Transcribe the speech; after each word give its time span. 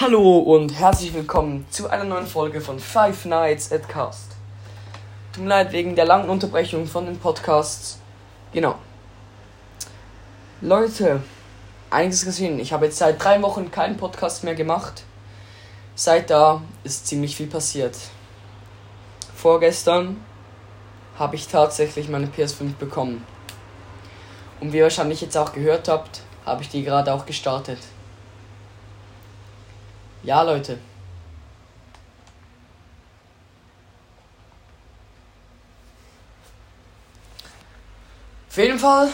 Hallo 0.00 0.38
und 0.38 0.78
herzlich 0.78 1.12
willkommen 1.12 1.66
zu 1.70 1.90
einer 1.90 2.04
neuen 2.04 2.28
Folge 2.28 2.60
von 2.60 2.78
Five 2.78 3.24
Nights 3.24 3.72
at 3.72 3.88
Cast. 3.88 4.36
Tut 5.32 5.42
mir 5.42 5.48
leid 5.48 5.72
wegen 5.72 5.96
der 5.96 6.04
langen 6.04 6.30
Unterbrechung 6.30 6.86
von 6.86 7.04
den 7.04 7.18
Podcasts. 7.18 7.98
Genau. 8.52 8.76
Leute, 10.60 11.20
einiges 11.90 12.24
gesehen. 12.24 12.60
Ich 12.60 12.72
habe 12.72 12.84
jetzt 12.84 12.98
seit 12.98 13.20
drei 13.24 13.42
Wochen 13.42 13.72
keinen 13.72 13.96
Podcast 13.96 14.44
mehr 14.44 14.54
gemacht. 14.54 15.02
Seit 15.96 16.30
da 16.30 16.62
ist 16.84 17.08
ziemlich 17.08 17.34
viel 17.34 17.48
passiert. 17.48 17.96
Vorgestern 19.34 20.24
habe 21.18 21.34
ich 21.34 21.48
tatsächlich 21.48 22.08
meine 22.08 22.28
PS5 22.28 22.76
bekommen. 22.78 23.26
Und 24.60 24.72
wie 24.72 24.76
ihr 24.76 24.84
wahrscheinlich 24.84 25.22
jetzt 25.22 25.36
auch 25.36 25.52
gehört 25.52 25.88
habt, 25.88 26.20
habe 26.46 26.62
ich 26.62 26.68
die 26.68 26.84
gerade 26.84 27.12
auch 27.12 27.26
gestartet. 27.26 27.78
Ja, 30.22 30.42
Leute. 30.42 30.78
Auf 38.48 38.56
jeden 38.56 38.78
Fall 38.78 39.10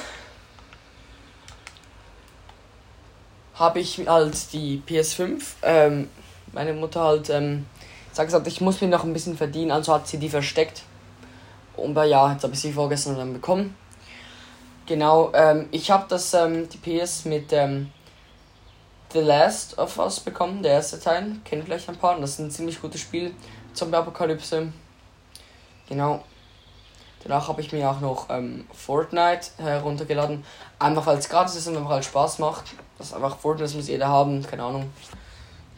habe 3.54 3.80
ich 3.80 3.98
halt 4.06 4.52
die 4.52 4.82
PS5. 4.86 5.42
Ähm, 5.62 6.09
meine 6.52 6.72
Mutter 6.72 7.02
halt 7.02 7.30
ähm, 7.30 7.66
sagt 8.12 8.28
gesagt, 8.28 8.46
ich 8.46 8.60
muss 8.60 8.80
mir 8.80 8.88
noch 8.88 9.04
ein 9.04 9.12
bisschen 9.12 9.36
verdienen, 9.36 9.70
also 9.70 9.92
hat 9.92 10.09
sie 10.09 10.18
die 10.18 10.30
versteckt. 10.30 10.82
Und 11.76 11.95
ja, 11.96 12.32
jetzt 12.32 12.45
habe 12.45 12.54
ich 12.54 12.60
sie 12.60 12.73
vorgestern 12.73 13.16
dann 13.16 13.32
bekommen. 13.32 13.76
Genau, 14.86 15.32
ähm, 15.34 15.68
ich 15.70 15.90
habe 15.90 16.06
das 16.09 16.32
ähm, 16.34 16.68
die 16.68 16.78
PS 16.78 17.24
mit 17.24 17.52
ähm, 17.52 17.90
The 19.14 19.20
Last 19.20 19.78
of 19.78 19.96
Us 20.00 20.18
bekommen, 20.18 20.65
der 20.65 20.73
erste 20.73 20.98
Teil. 20.98 21.37
Kennt 21.45 21.65
vielleicht 21.65 21.88
ein 21.88 21.96
paar. 21.96 22.18
Das 22.18 22.30
ist 22.30 22.40
ein 22.40 22.51
ziemlich 22.51 22.82
gutes 22.82 23.01
Spiel. 23.01 23.32
Zombie-Apokalypse. 23.73 24.73
Genau. 25.88 26.24
Danach 27.23 27.46
habe 27.46 27.60
ich 27.60 27.73
mir 27.73 27.88
auch 27.88 28.01
noch 28.01 28.29
ähm, 28.29 28.66
Fortnite 28.73 29.51
heruntergeladen. 29.59 30.45
Einfach 30.80 31.07
weil 31.07 31.18
es 31.18 31.29
gratis 31.29 31.54
ist 31.54 31.68
und 31.68 31.76
einfach 31.76 31.90
halt 31.90 32.04
Spaß 32.04 32.40
macht. 32.40 32.65
Das 32.98 33.07
ist 33.07 33.15
einfach 33.15 33.38
Fortnite, 33.38 33.66
das 33.66 33.74
muss 33.74 33.87
jeder 33.87 34.09
haben, 34.09 34.42
keine 34.42 34.65
Ahnung. 34.65 34.90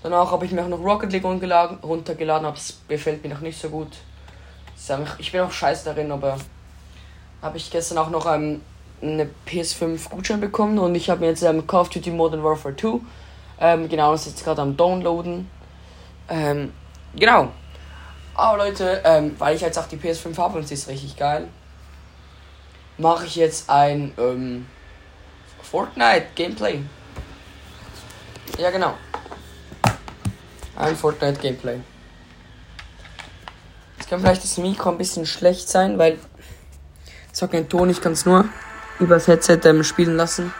Danach 0.03 0.31
habe 0.31 0.47
ich 0.47 0.53
mir 0.53 0.63
auch 0.65 0.69
noch 0.69 0.81
Rocket 0.81 1.13
League 1.13 1.25
runtergeladen, 1.25 2.47
aber 2.47 2.57
es 2.57 2.81
gefällt 2.89 3.23
mir 3.23 3.29
noch 3.29 3.41
nicht 3.41 3.61
so 3.61 3.69
gut. 3.69 3.89
Ich 5.19 5.31
bin 5.31 5.43
auch 5.43 5.51
scheiße 5.51 5.85
darin, 5.85 6.11
aber 6.11 6.39
habe 7.43 7.59
ich 7.59 7.71
gestern 7.71 7.99
auch 7.99 8.09
noch 8.09 8.25
ähm, 8.33 8.63
eine 9.03 9.29
PS5 9.47 10.09
Gutschein 10.09 10.41
bekommen 10.41 10.79
und 10.79 10.95
ich 10.95 11.11
habe 11.11 11.21
mir 11.21 11.27
jetzt 11.27 11.43
ähm, 11.43 11.67
Call 11.67 11.83
of 11.83 11.91
Duty 11.91 12.11
Modern 12.11 12.43
Warfare 12.43 12.75
2 12.75 13.01
ähm, 13.61 13.89
genau, 13.89 14.15
ist 14.15 14.27
jetzt 14.27 14.45
gerade 14.45 14.63
am 14.63 14.77
Downloaden. 14.77 15.51
Ähm, 16.29 16.73
genau. 17.15 17.49
Aber 18.35 18.59
Leute, 18.59 19.01
ähm, 19.05 19.35
weil 19.39 19.57
ich 19.57 19.63
jetzt 19.63 19.79
auch 19.79 19.87
die 19.87 19.97
PS5 19.97 20.37
habe 20.37 20.59
und 20.59 20.69
sie 20.69 20.75
ist 20.75 20.89
richtig 20.89 21.17
geil, 21.17 21.49
mache 22.99 23.27
ich 23.27 23.37
jetzt 23.37 23.71
ein 23.71 24.13
ähm, 24.19 24.67
Fortnite 25.63 26.27
Gameplay. 26.35 26.83
Ja, 28.59 28.71
genau. 28.71 28.95
Ein 30.77 30.97
Fortnite 30.97 31.41
Gameplay. 31.41 31.81
Jetzt 33.97 34.11
kann 34.11 34.21
vielleicht 34.21 34.45
das 34.45 34.59
Mikro 34.59 34.91
ein 34.91 34.99
bisschen 34.99 35.25
schlecht 35.25 35.69
sein, 35.69 35.99
weil 35.99 36.15
ich 36.15 36.21
sag 37.33 37.53
kein 37.53 37.69
Ton, 37.69 37.89
ich 37.89 38.01
kann 38.01 38.13
es 38.13 38.27
nur 38.27 38.45
übers 38.99 39.27
Headset 39.27 39.61
ähm, 39.65 39.83
spielen 39.83 40.17
lassen. 40.17 40.53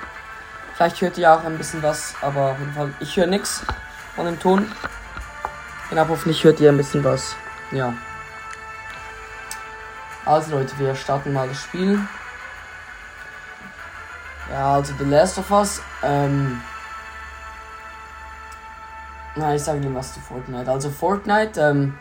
Vielleicht 0.77 1.01
hört 1.01 1.17
ihr 1.17 1.33
auch 1.33 1.43
ein 1.43 1.57
bisschen 1.57 1.83
was, 1.83 2.15
aber 2.21 2.51
auf 2.51 2.59
jeden 2.59 2.75
Fall, 2.75 2.93
ich 3.01 3.17
höre 3.17 3.27
nichts 3.27 3.63
von 4.15 4.27
dem 4.27 4.39
Ton. 4.39 4.71
Genau, 5.89 6.07
hoffentlich 6.07 6.45
hört 6.45 6.61
ihr 6.61 6.71
ein 6.71 6.77
bisschen 6.77 7.03
was. 7.03 7.35
Ja. 7.71 7.95
Also 10.27 10.51
Leute, 10.51 10.79
wir 10.79 10.95
starten 10.95 11.33
mal 11.33 11.49
das 11.49 11.63
Spiel. 11.63 11.99
Ja, 14.51 14.75
also 14.75 14.93
The 14.99 15.05
Last 15.05 15.39
of 15.39 15.51
Us. 15.51 15.81
Ähm 16.03 16.61
Na, 19.35 19.55
ich 19.55 19.63
sage 19.63 19.81
dir 19.81 19.95
was 19.95 20.13
zu 20.13 20.21
Fortnite. 20.21 20.71
Also 20.71 20.91
Fortnite, 20.91 21.59
ähm, 21.59 21.95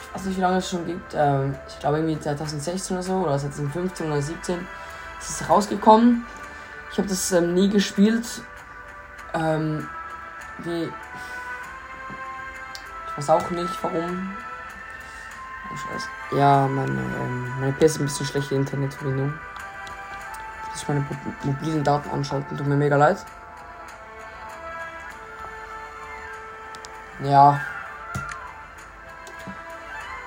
ich 0.00 0.14
weiß 0.14 0.24
nicht, 0.24 0.36
wie 0.36 0.40
lange 0.40 0.56
es 0.56 0.68
schon 0.68 0.84
gibt. 0.84 1.14
Ähm, 1.14 1.54
ich 1.68 1.78
glaube 1.78 1.98
irgendwie 1.98 2.18
2016 2.18 2.96
oder 2.96 3.04
so, 3.04 3.14
oder 3.18 3.38
2015 3.38 4.06
oder 4.06 4.16
2017 4.16 4.66
ist 5.20 5.30
es 5.30 5.48
rausgekommen. 5.48 6.26
Ich 6.90 6.98
habe 6.98 7.08
das 7.08 7.32
ähm, 7.32 7.54
nie 7.54 7.68
gespielt. 7.68 8.26
Ähm, 9.34 9.88
wie. 10.58 10.84
Ich 13.06 13.18
weiß 13.18 13.30
auch 13.30 13.50
nicht 13.50 13.82
warum. 13.82 14.36
Oh, 15.70 15.76
Scheiße. 15.76 16.08
Ja, 16.38 16.66
meine, 16.66 16.92
ähm, 16.92 17.60
meine 17.60 17.72
PS 17.72 17.82
ist 17.82 18.00
ein 18.00 18.04
bisschen 18.04 18.26
schlechte 18.26 18.54
Internetverbindung. 18.54 19.32
Muss 20.70 20.82
ich 20.82 20.88
meine 20.88 21.04
mobilen 21.42 21.84
Daten 21.84 22.10
anschalten, 22.10 22.56
tut 22.56 22.66
mir 22.66 22.76
mega 22.76 22.96
leid. 22.96 23.24
Ja. 27.22 27.60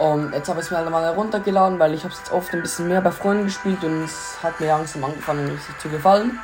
Und 0.02 0.34
jetzt 0.34 0.50
habe 0.50 0.60
ich 0.60 0.66
es 0.66 0.72
mir 0.72 0.78
halt 0.78 0.90
mal 0.90 1.04
heruntergeladen, 1.04 1.78
weil 1.78 1.94
ich 1.94 2.04
habe 2.04 2.12
es 2.12 2.18
jetzt 2.22 2.32
oft 2.32 2.52
ein 2.56 2.64
bisschen 2.64 2.88
mehr 2.88 3.02
bei 3.02 3.12
Freunden 3.12 3.46
gespielt 3.46 3.84
und 3.84 4.06
es 4.06 4.36
hat 4.42 4.60
mir 4.60 4.66
langsam 4.66 5.04
angefangen 5.04 5.48
richtig 5.48 5.78
zu 5.78 5.90
gefallen. 5.90 6.40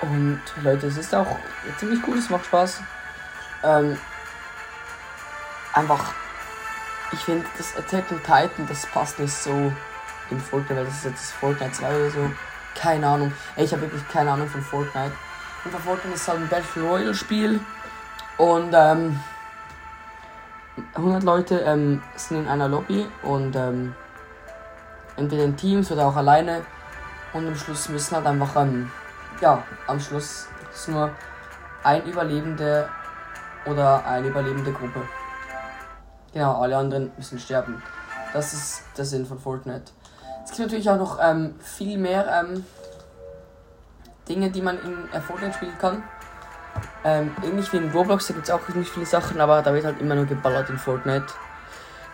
Und 0.00 0.40
Leute, 0.62 0.86
es 0.86 0.96
ist 0.96 1.14
auch 1.14 1.36
ziemlich 1.76 2.00
cool, 2.08 2.16
es 2.16 2.30
macht 2.30 2.46
Spaß. 2.46 2.80
Ähm, 3.64 3.98
einfach, 5.74 6.14
ich 7.12 7.18
finde, 7.18 7.44
das 7.58 7.76
Attack 7.76 8.10
on 8.10 8.22
Titan, 8.22 8.66
das 8.66 8.86
passt 8.86 9.18
nicht 9.18 9.34
so 9.34 9.70
in 10.30 10.40
Fortnite, 10.40 10.76
weil 10.76 10.86
das 10.86 10.94
ist 10.94 11.04
jetzt 11.04 11.32
Fortnite 11.32 11.72
2 11.72 11.96
oder 11.96 12.10
so. 12.10 12.30
Keine 12.76 13.06
Ahnung. 13.08 13.30
Ich 13.56 13.72
habe 13.72 13.82
wirklich 13.82 14.08
keine 14.08 14.32
Ahnung 14.32 14.48
von 14.48 14.62
Fortnite. 14.62 15.12
Und 15.66 15.70
von 15.70 15.82
Fortnite 15.82 16.14
ist 16.14 16.26
halt 16.26 16.40
ein 16.40 16.48
Battle 16.48 16.82
Royale 16.82 17.14
Spiel. 17.14 17.60
Und 18.38 18.72
ähm, 18.72 19.20
100 20.94 21.22
Leute 21.22 21.60
ähm, 21.60 22.02
sind 22.16 22.42
in 22.42 22.48
einer 22.48 22.68
Lobby 22.68 23.06
und 23.22 23.54
ähm, 23.56 23.94
entweder 25.16 25.44
in 25.44 25.56
Teams 25.56 25.90
oder 25.92 26.06
auch 26.06 26.16
alleine. 26.16 26.62
Und 27.32 27.46
am 27.46 27.54
Schluss 27.54 27.88
müssen 27.88 28.16
halt 28.16 28.26
einfach 28.26 28.56
ähm, 28.56 28.90
ja, 29.40 29.62
am 29.86 30.00
Schluss 30.00 30.48
ist 30.72 30.88
nur 30.88 31.10
ein 31.82 32.04
Überlebende 32.06 32.88
oder 33.66 34.04
eine 34.06 34.28
überlebende 34.28 34.72
Gruppe. 34.72 35.02
Genau, 36.32 36.60
alle 36.60 36.76
anderen 36.76 37.10
müssen 37.16 37.38
sterben. 37.38 37.82
Das 38.32 38.52
ist 38.52 38.82
der 38.96 39.04
Sinn 39.04 39.26
von 39.26 39.38
Fortnite. 39.38 39.92
Es 40.44 40.50
gibt 40.50 40.60
natürlich 40.60 40.88
auch 40.90 40.98
noch 40.98 41.18
ähm, 41.20 41.54
viel 41.60 41.98
mehr 41.98 42.44
ähm, 42.44 42.64
Dinge, 44.28 44.50
die 44.50 44.62
man 44.62 44.78
in 44.82 45.12
äh, 45.12 45.20
Fortnite 45.20 45.54
spielen 45.54 45.78
kann. 45.78 46.02
Ähm, 47.04 47.34
ähnlich 47.42 47.72
wie 47.72 47.78
in 47.78 47.90
Roblox, 47.90 48.26
da 48.26 48.34
gibt 48.34 48.48
es 48.48 48.50
auch 48.52 48.68
nicht 48.68 48.90
viele 48.90 49.06
Sachen, 49.06 49.40
aber 49.40 49.62
da 49.62 49.72
wird 49.72 49.84
halt 49.84 50.00
immer 50.00 50.14
nur 50.14 50.26
geballert 50.26 50.70
in 50.70 50.78
Fortnite. 50.78 51.26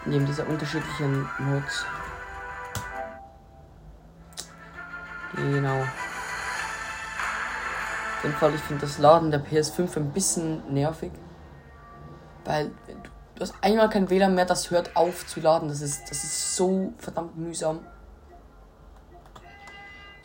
Neben 0.04 0.26
dieser 0.26 0.46
unterschiedlichen 0.46 1.28
Mods. 1.38 1.84
Genau 5.34 5.84
jeden 8.26 8.38
Fall, 8.38 8.54
ich 8.54 8.60
finde 8.60 8.82
das 8.82 8.98
Laden 8.98 9.30
der 9.30 9.44
PS5 9.44 9.96
ein 9.96 10.10
bisschen 10.10 10.72
nervig. 10.72 11.12
Weil 12.44 12.70
du 13.34 13.40
hast 13.40 13.54
einmal 13.60 13.88
kein 13.88 14.10
WLAN 14.10 14.34
mehr, 14.34 14.44
das 14.44 14.70
hört 14.70 14.96
auf 14.96 15.26
zu 15.26 15.40
laden. 15.40 15.68
Das 15.68 15.80
ist, 15.80 16.10
das 16.10 16.24
ist 16.24 16.56
so 16.56 16.92
verdammt 16.98 17.36
mühsam. 17.36 17.80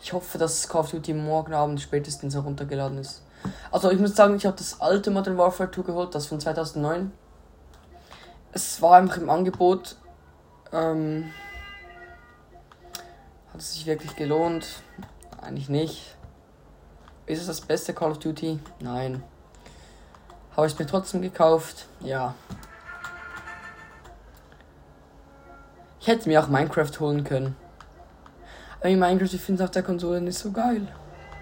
Ich 0.02 0.14
hoffe, 0.14 0.38
dass 0.38 0.68
Call 0.68 0.82
of 0.82 0.92
Duty 0.92 1.14
morgen 1.14 1.54
Abend 1.54 1.80
spätestens 1.80 2.34
heruntergeladen 2.34 2.98
ist. 2.98 3.24
Also 3.72 3.92
ich 3.92 4.00
muss 4.00 4.16
sagen, 4.16 4.36
ich 4.36 4.46
habe 4.46 4.58
das 4.58 4.82
alte 4.82 5.12
Modern 5.12 5.38
Warfare 5.38 5.72
2 5.72 5.82
geholt, 5.84 6.16
das 6.16 6.28
von 6.28 6.40
2009. 6.40 7.12
Es 8.52 8.82
war 8.82 8.98
einfach 8.98 9.18
im 9.18 9.30
Angebot. 9.30 9.96
Ähm, 10.74 11.32
hat 13.52 13.60
es 13.60 13.74
sich 13.74 13.86
wirklich 13.86 14.16
gelohnt? 14.16 14.68
Eigentlich 15.42 15.70
nicht. 15.70 16.16
Ist 17.26 17.42
es 17.42 17.48
das 17.48 17.62
beste 17.62 17.94
Call 17.94 18.12
of 18.12 18.20
Duty? 18.20 18.60
Nein. 18.80 19.24
Habe 20.56 20.68
ich 20.68 20.74
es 20.74 20.80
mir 20.80 20.86
trotzdem 20.86 21.22
gekauft? 21.22 21.88
Ja. 22.02 22.36
Ich 26.00 26.08
hätte 26.08 26.28
mir 26.28 26.44
auch 26.44 26.48
Minecraft 26.48 26.92
holen 27.00 27.24
können. 27.24 27.56
Aber 28.80 28.90
in 28.90 29.00
Minecraft, 29.00 29.34
ich 29.34 29.42
finde 29.42 29.64
es 29.64 29.70
auf 29.70 29.72
der 29.72 29.84
Konsole 29.84 30.20
nicht 30.20 30.38
so 30.38 30.52
geil. 30.52 30.88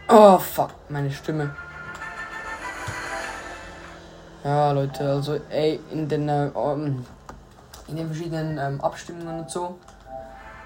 Oh, 0.09 0.37
fuck, 0.37 0.71
meine 0.89 1.09
Stimme. 1.11 1.55
Ja, 4.43 4.71
Leute, 4.71 5.03
also, 5.03 5.37
ey, 5.49 5.79
in 5.91 6.07
den, 6.07 6.29
äh, 6.29 6.49
um, 6.53 7.05
in 7.87 7.95
den 7.95 8.07
verschiedenen 8.07 8.57
ähm, 8.57 8.81
Abstimmungen 8.81 9.39
und 9.39 9.51
so 9.51 9.77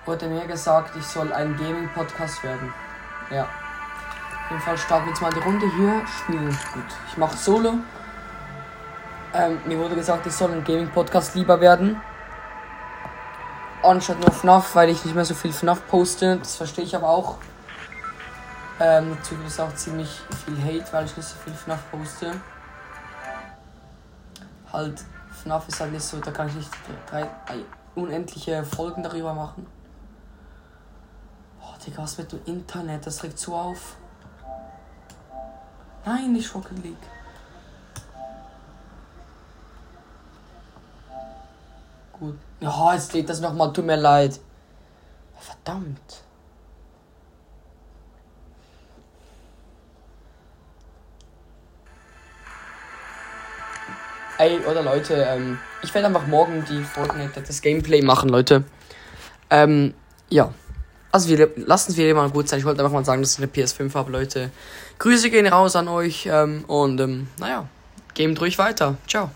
wurde 0.06 0.28
mir 0.28 0.46
gesagt, 0.46 0.96
ich 0.98 1.06
soll 1.06 1.32
ein 1.32 1.58
Gaming-Podcast 1.58 2.44
werden. 2.44 2.74
Ja. 3.32 3.44
Auf 3.44 4.50
jeden 4.52 4.62
Fall 4.62 4.78
starten 4.78 5.06
wir 5.06 5.12
jetzt 5.12 5.22
mal 5.22 5.32
die 5.34 5.40
Runde 5.40 5.66
hier. 5.76 6.02
Spielen. 6.06 6.50
Gut. 6.74 6.84
Ich 7.10 7.18
mache 7.18 7.38
Solo. 7.38 7.76
Ähm, 9.34 9.60
mir 9.66 9.80
wurde 9.80 9.96
gesagt, 9.96 10.28
ich 10.28 10.34
soll 10.34 10.52
ein 10.52 10.64
Gaming-Podcast 10.64 11.36
lieber 11.36 11.60
werden. 11.62 12.02
Anstatt 13.82 14.20
nur 14.20 14.32
FNAF, 14.32 14.76
weil 14.76 14.90
ich 14.90 15.04
nicht 15.04 15.16
mehr 15.16 15.26
so 15.26 15.34
viel 15.34 15.52
FNAF 15.52 15.88
poste. 15.88 16.38
Das 16.38 16.58
verstehe 16.58 16.84
ich 16.84 16.96
aber 16.96 17.10
auch. 17.10 17.38
Ähm, 18.80 19.12
natürlich 19.12 19.46
gibt 19.46 19.60
auch 19.60 19.76
ziemlich 19.76 20.22
viel 20.46 20.58
Hate, 20.64 20.92
weil 20.92 21.06
ich 21.06 21.16
nicht 21.16 21.28
so 21.28 21.36
viel 21.44 21.54
FNAF 21.54 21.80
poste. 21.92 22.34
Halt, 24.74 25.06
FNAF 25.32 25.68
ist 25.68 25.80
halt 25.80 25.92
nicht 25.92 26.04
so, 26.04 26.20
da 26.20 26.32
kann 26.32 26.48
ich 26.50 26.56
nicht 26.56 26.70
drei, 27.10 27.30
drei 27.46 27.60
unendliche 27.96 28.64
Folgen 28.64 29.04
darüber 29.04 29.34
machen. 29.34 29.68
Boah, 31.60 31.78
Digga, 31.86 32.02
was 32.02 32.18
mit 32.18 32.32
dem 32.32 32.44
Internet? 32.46 33.06
Das 33.06 33.24
regt 33.24 33.38
so 33.38 33.56
auf. 33.56 33.98
Nein, 36.06 36.34
nicht 36.34 36.54
Rocket 36.54 36.84
League. 36.84 36.98
Gut. 42.20 42.38
Ja, 42.60 42.94
jetzt 42.94 43.14
lädt 43.14 43.30
das 43.30 43.40
nochmal, 43.42 43.72
tut 43.72 43.86
mir 43.86 43.96
leid. 43.96 44.40
Verdammt. 45.38 46.24
Ey, 54.44 54.60
oder 54.70 54.84
Leute, 54.84 55.26
ähm, 55.30 55.58
ich 55.84 55.94
werde 55.94 56.08
einfach 56.08 56.28
morgen 56.28 56.66
die 56.70 56.84
Fortnite 56.84 57.42
das 57.48 57.62
Gameplay 57.62 58.02
machen, 58.02 58.28
Leute. 58.28 58.66
Ähm, 59.50 59.94
ja. 60.30 60.54
Also 61.14 61.30
wir 61.30 61.50
lassen 61.56 61.92
es 61.92 61.98
wieder 61.98 62.14
mal 62.14 62.30
gut 62.30 62.50
sein. 62.50 62.60
Ich 62.60 62.66
wollte 62.66 62.82
einfach 62.82 62.92
mal 62.92 63.06
sagen, 63.06 63.22
dass 63.22 63.36
ich 63.36 63.38
eine 63.38 63.48
PS5 63.48 63.94
habe, 63.94 64.12
Leute. 64.12 64.52
Grüße 65.00 65.30
gehen 65.30 65.48
raus 65.48 65.78
an 65.78 65.88
euch 65.88 66.28
ähm, 66.30 66.66
und 66.68 67.00
ähm, 67.00 67.28
naja, 67.40 67.70
gamet 68.16 68.42
ruhig 68.42 68.58
weiter. 68.58 68.98
Ciao. 69.08 69.32